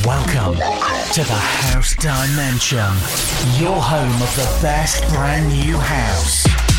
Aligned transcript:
Welcome 0.00 0.54
to 0.56 1.22
the 1.22 1.34
House 1.34 1.94
Dimension, 1.94 2.78
your 3.60 3.80
home 3.80 4.22
of 4.22 4.34
the 4.34 4.58
best 4.62 5.06
brand 5.10 5.48
new 5.48 5.76
house. 5.76 6.71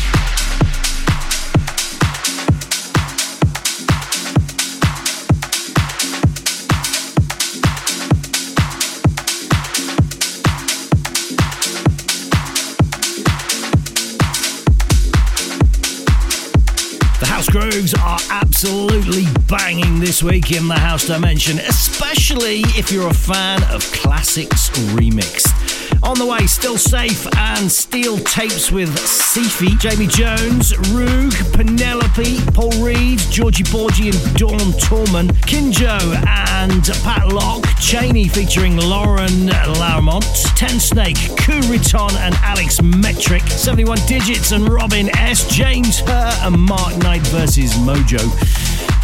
Grooves 17.54 17.94
are 17.94 18.18
absolutely 18.30 19.22
banging 19.48 20.00
this 20.00 20.24
week 20.24 20.50
in 20.50 20.66
the 20.66 20.74
House 20.74 21.06
Dimension, 21.06 21.60
especially 21.60 22.62
if 22.76 22.90
you're 22.90 23.08
a 23.08 23.14
fan 23.14 23.62
of 23.72 23.80
classics 23.92 24.70
remixed. 24.96 25.63
On 26.02 26.18
the 26.18 26.26
way, 26.26 26.46
Still 26.46 26.78
Safe 26.78 27.26
and 27.36 27.70
Steal 27.70 28.18
Tapes 28.18 28.70
with 28.70 28.90
Seife, 28.98 29.78
Jamie 29.78 30.06
Jones, 30.06 30.72
Roog, 30.92 31.32
Penelope, 31.52 32.40
Paul 32.52 32.70
Reid, 32.82 33.18
Georgie 33.30 33.64
Porgie 33.64 34.10
and 34.10 34.36
Dawn 34.36 34.72
Tallman, 34.78 35.28
Kiinjo 35.46 35.98
and 36.26 36.84
Pat 37.02 37.28
Lok, 37.28 37.64
Chaney 37.80 38.28
featuring 38.28 38.76
Lauren 38.76 39.46
L'Aimant, 39.46 40.24
Ten 40.56 40.80
Snake, 40.80 41.16
KUU, 41.16 41.60
Riton 41.70 42.16
and 42.18 42.34
Alex 42.36 42.80
Metric, 42.82 43.42
71 43.42 43.98
Digits 44.06 44.52
and 44.52 44.68
Robin 44.68 45.14
S, 45.16 45.48
James 45.48 46.00
Hurr 46.00 46.38
and 46.42 46.58
Mark 46.58 46.96
Knight 46.98 47.26
versus 47.28 47.74
Modjo. 47.74 48.20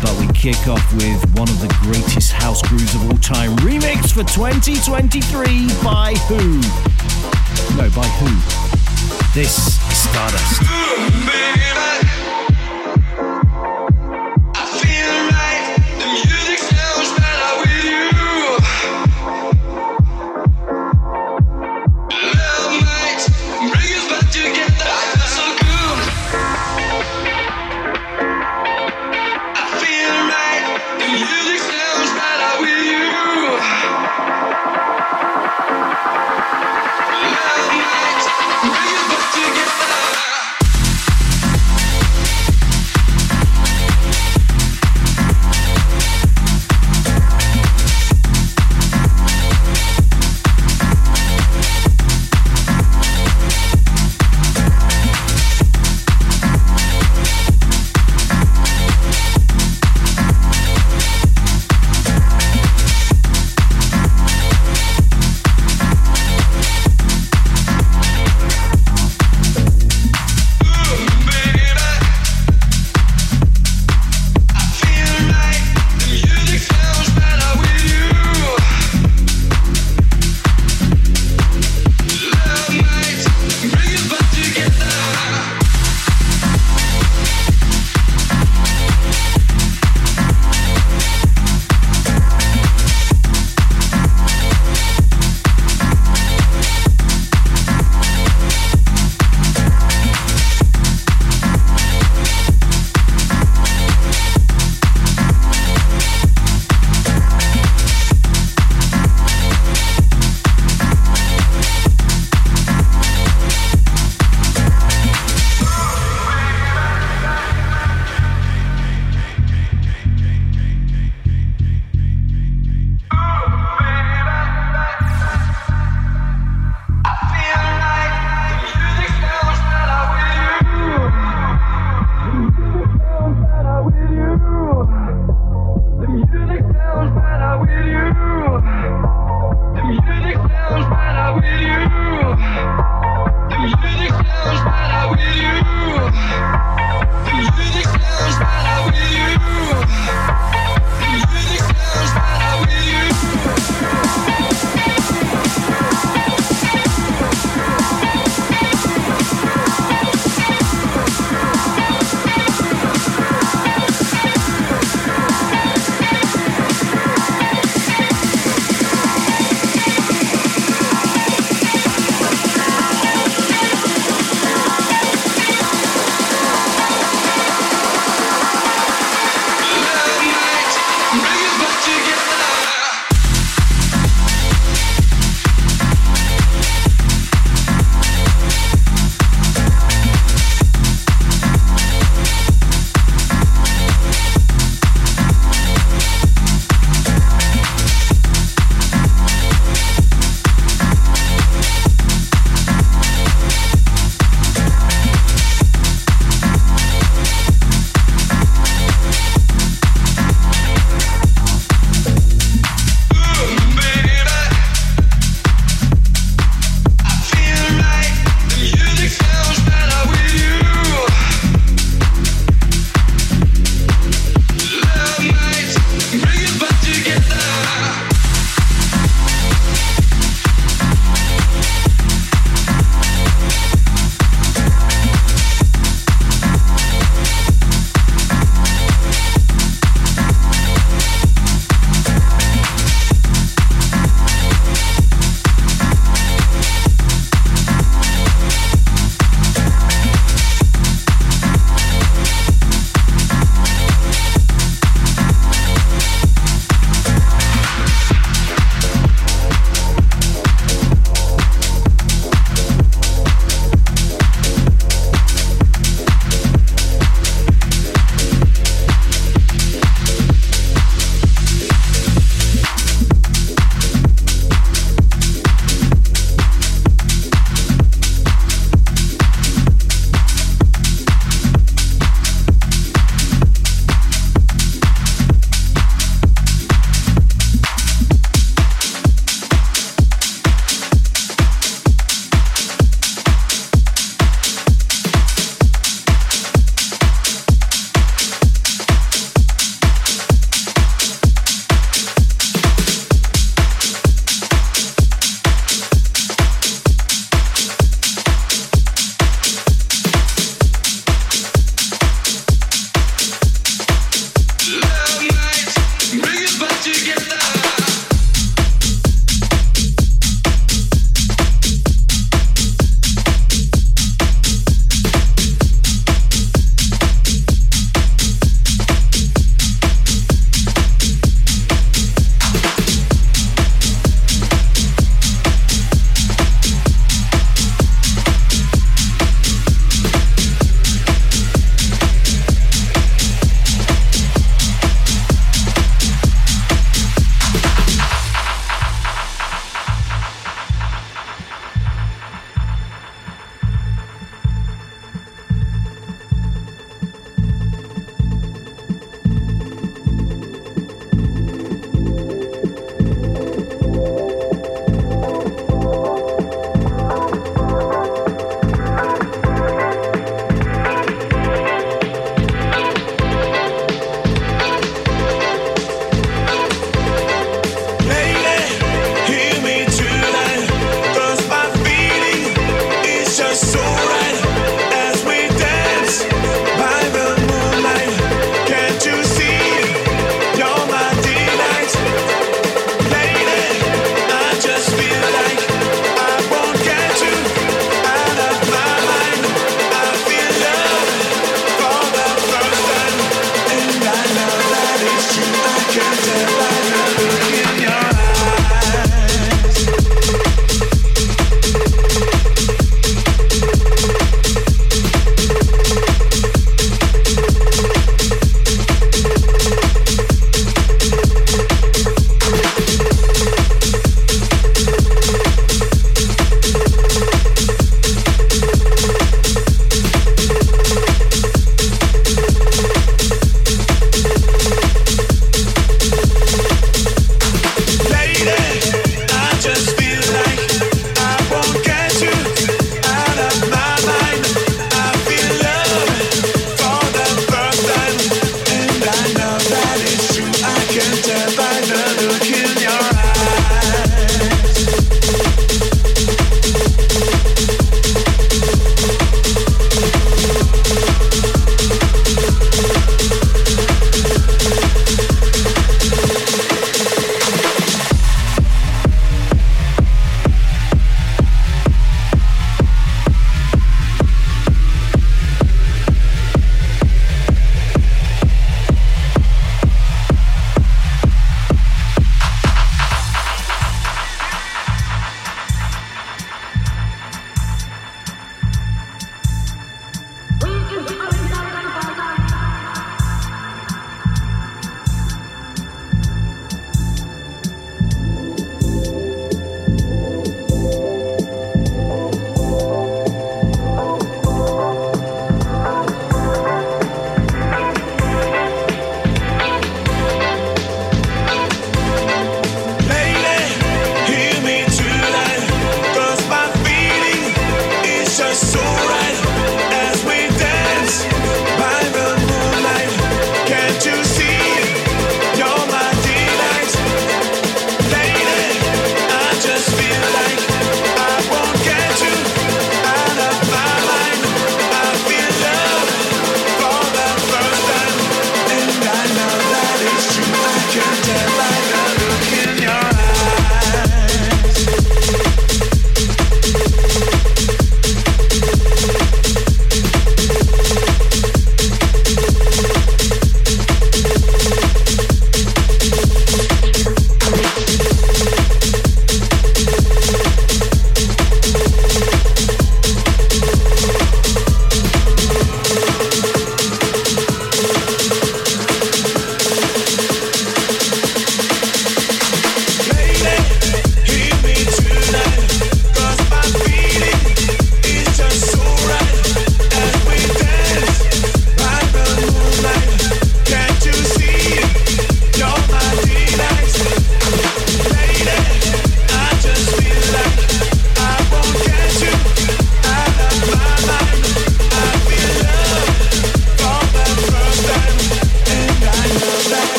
But 0.00 0.14
we 0.20 0.26
kick 0.32 0.68
off 0.68 0.92
with 0.94 1.20
one 1.36 1.48
of 1.48 1.60
the 1.60 1.68
greatest 1.82 2.32
house 2.32 2.62
grooves 2.68 2.94
of 2.94 3.04
all 3.10 3.18
time, 3.18 3.56
remix 3.56 4.12
for 4.12 4.22
2023 4.22 5.68
by 5.82 6.14
who? 6.28 6.60
No, 7.76 7.90
by 7.90 8.06
who? 8.18 8.30
This 9.34 9.58
is 9.58 9.96
Stardust. 9.96 11.67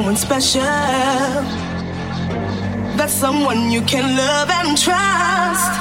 Someone 0.00 0.16
special. 0.16 0.62
That's 2.96 3.12
someone 3.12 3.70
you 3.70 3.82
can 3.82 4.16
love 4.16 4.48
and 4.48 4.78
trust. 4.78 5.72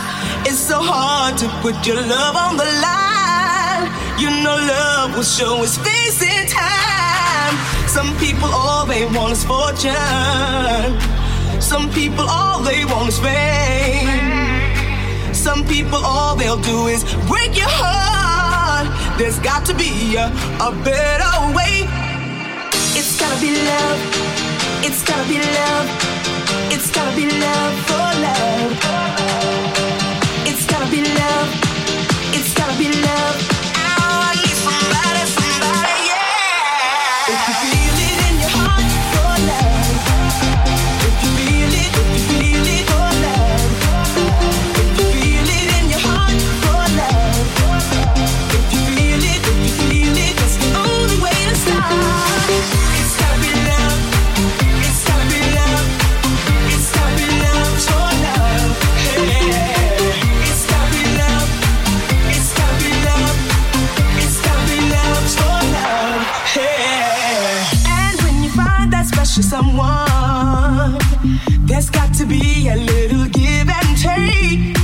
It's 0.46 0.60
so 0.60 0.82
hard 0.82 1.38
to 1.38 1.48
put 1.62 1.88
your 1.88 1.96
love 1.96 2.36
on 2.36 2.58
the 2.58 2.68
line. 2.84 3.88
You 4.20 4.30
know, 4.44 4.58
love 4.76 5.16
will 5.16 5.24
show 5.24 5.64
its 5.64 5.78
face 5.78 6.22
in 6.22 6.48
time. 6.48 7.56
Some 7.88 8.12
people, 8.18 8.50
all 8.52 8.86
they 8.86 9.06
want 9.06 9.32
is 9.32 9.46
fortune. 9.46 10.92
Some 11.62 11.90
people, 11.92 12.26
all 12.28 12.62
they 12.62 12.84
want 12.84 13.08
is 13.08 13.20
fame. 13.20 15.34
Some 15.34 15.66
people, 15.66 16.02
all 16.04 16.36
they'll 16.36 16.66
do 16.74 16.88
is 16.88 17.06
break 17.32 17.56
your 17.56 17.72
heart. 17.72 18.88
There's 19.18 19.40
got 19.40 19.66
to 19.68 19.74
be 19.74 20.18
a, 20.18 20.28
a 20.60 20.72
better 20.84 21.56
way 21.56 22.09
be 23.42 23.56
love. 23.56 24.00
It's 24.84 25.02
gotta 25.04 25.28
be 25.28 25.40
love. 25.40 25.88
It's 26.72 26.92
gotta 26.92 27.16
be 27.16 27.26
love 27.26 27.74
for 27.88 28.08
love. 28.26 28.72
It's 30.46 30.66
gotta 30.66 30.90
be 30.92 31.02
love. 31.02 31.50
It's 32.34 32.54
gotta 32.54 32.78
be 32.78 32.92
love. 32.92 33.60
This 37.30 37.74
is 37.74 37.89
someone. 69.60 70.98
There's 71.68 71.90
got 71.90 72.14
to 72.16 72.26
be 72.26 72.70
a 72.70 72.76
little 72.76 73.26
give 73.40 73.68
and 73.80 73.90
take. 73.98 74.76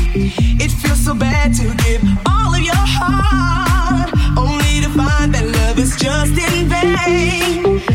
It 0.63 0.71
feels 0.71 1.03
so 1.05 1.13
bad 1.13 1.53
to 1.59 1.65
give 1.83 2.03
all 2.25 2.53
of 2.53 2.63
your 2.71 2.85
heart, 2.97 4.09
only 4.37 4.75
to 4.83 4.89
find 4.99 5.33
that 5.33 5.45
love 5.57 5.79
is 5.79 5.95
just 5.95 6.35
in 6.47 6.67
vain. 6.73 7.94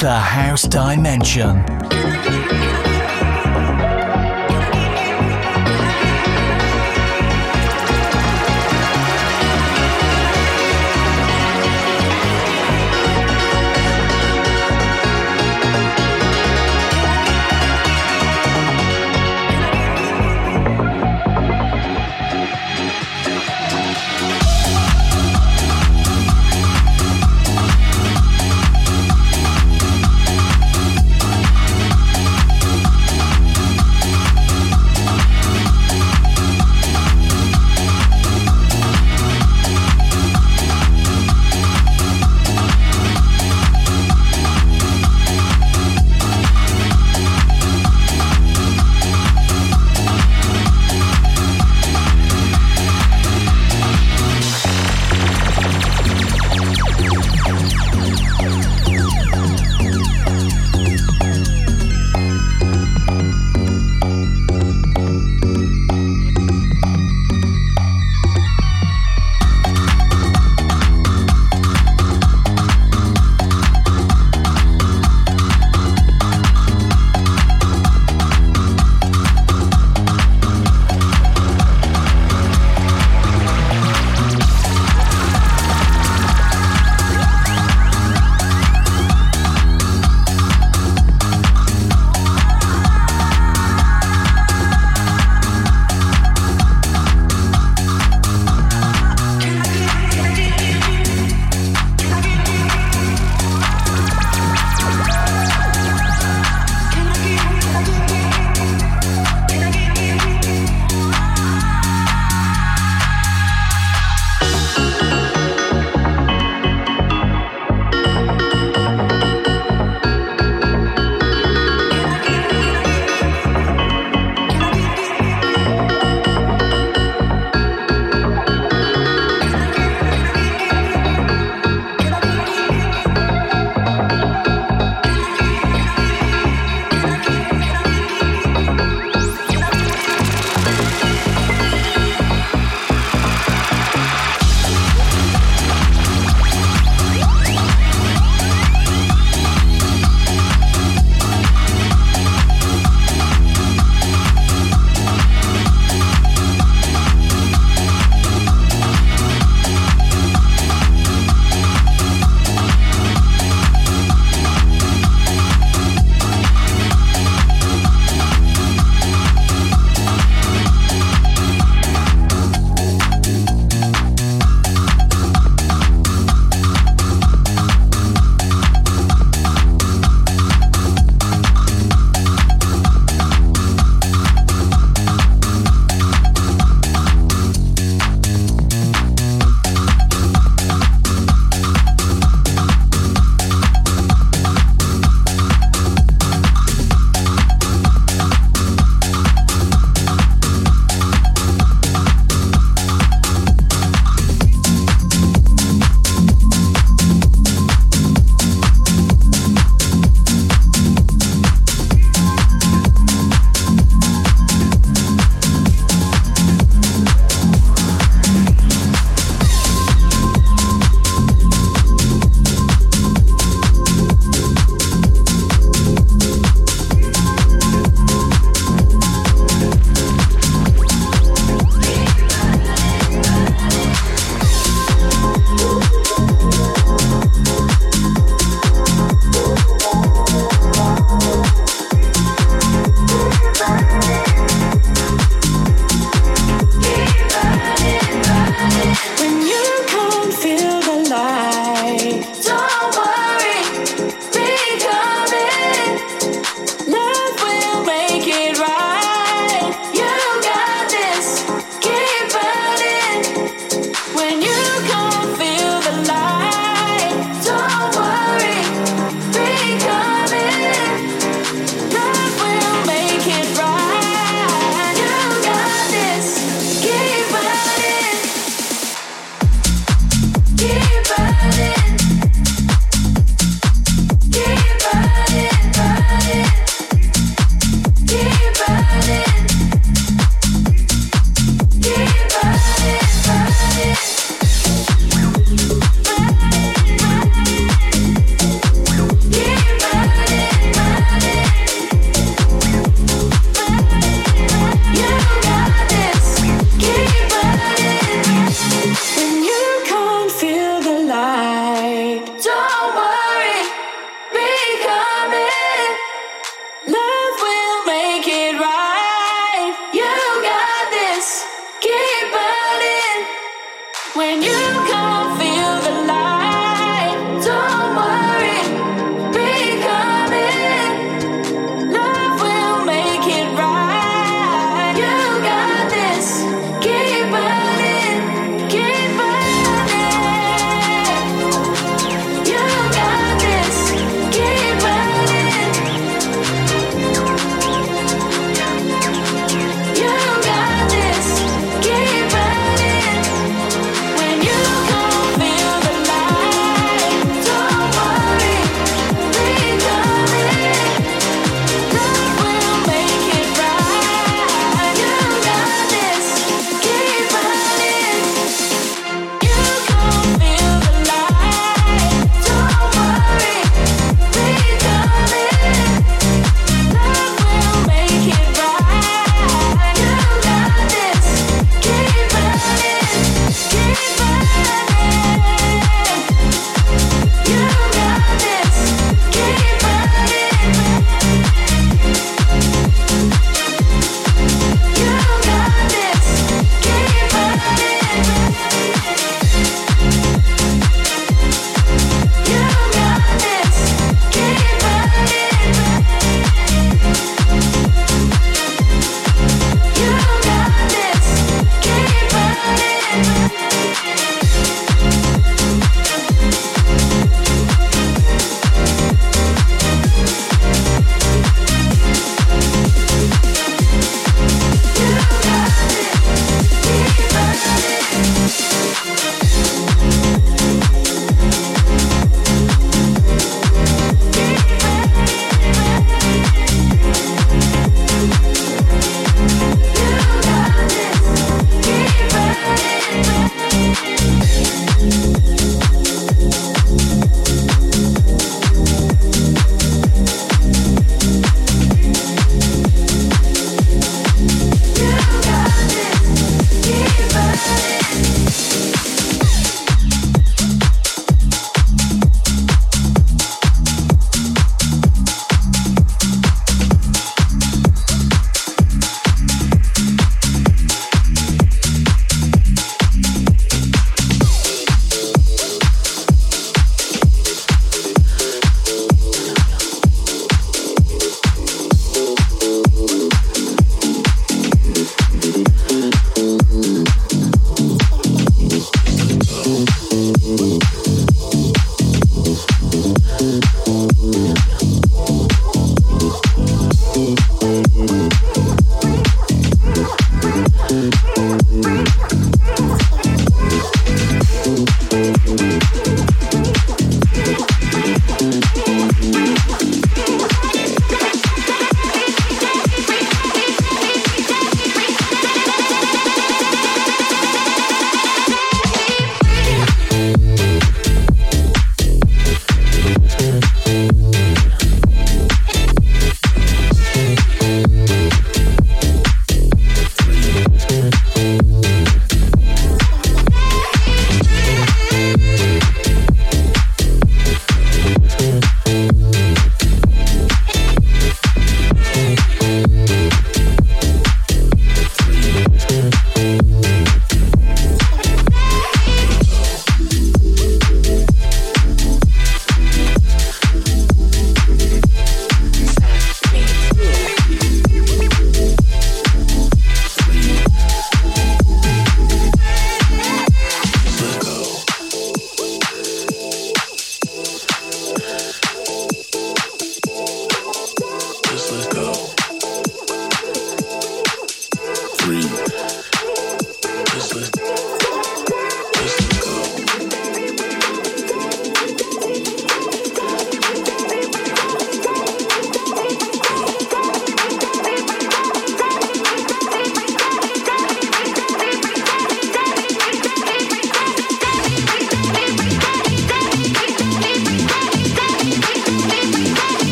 The 0.00 0.10
House 0.10 0.62
Dimension. 0.62 1.67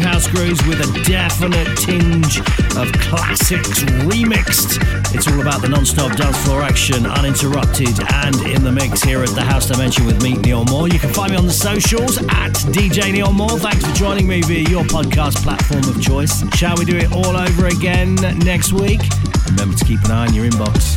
Best 0.00 0.28
in 0.28 0.32
brand 0.32 0.56
new 0.56 0.56
house 0.56 0.60
grooves 0.60 0.66
with 0.66 0.80
a 0.80 1.04
definite 1.04 1.76
tinge 1.76 2.38
of 2.76 2.92
classics 3.00 3.84
remixed. 4.04 4.78
It's 5.14 5.26
all 5.28 5.40
about 5.40 5.62
the 5.62 5.68
non-stop 5.68 6.16
dance 6.16 6.36
floor 6.44 6.62
action, 6.62 7.06
uninterrupted 7.06 8.00
and 8.14 8.34
in 8.46 8.62
the 8.62 8.72
mix 8.72 9.02
here 9.02 9.22
at 9.22 9.30
the 9.30 9.42
House 9.42 9.66
Dimension 9.66 10.06
with 10.06 10.22
me, 10.22 10.34
Neil 10.34 10.64
Moore. 10.64 10.88
You 10.88 10.98
can 10.98 11.12
find 11.12 11.32
me 11.32 11.38
on 11.38 11.46
the 11.46 11.52
socials 11.52 12.18
at 12.18 12.52
DJ 12.72 13.12
Neil 13.12 13.32
Moore. 13.32 13.58
Thanks 13.58 13.84
for 13.86 13.94
joining 13.94 14.26
me 14.26 14.42
via 14.42 14.68
your 14.68 14.84
podcast 14.84 15.36
platform 15.42 15.84
of 15.84 16.00
choice. 16.00 16.44
Shall 16.56 16.76
we 16.76 16.84
do 16.84 16.96
it 16.96 17.12
all 17.12 17.36
over 17.36 17.66
again 17.66 18.14
next 18.40 18.72
week? 18.72 19.00
Remember 19.46 19.76
to 19.76 19.84
keep 19.84 20.02
an 20.04 20.10
eye 20.10 20.26
on 20.26 20.34
your 20.34 20.44
inbox. 20.46 20.96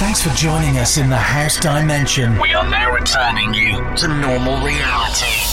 Thanks 0.00 0.22
for 0.22 0.34
joining 0.34 0.78
us 0.78 0.96
in 0.96 1.10
the 1.10 1.16
House 1.16 1.60
Dimension. 1.60 2.38
We 2.40 2.54
are 2.54 2.68
now 2.68 2.92
returning 2.92 3.52
you 3.52 3.76
to 3.96 4.08
normal 4.08 4.64
reality. 4.64 5.49